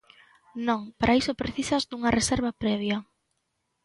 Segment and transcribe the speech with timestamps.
[0.67, 2.97] Non, para iso precisas dunha reserva previa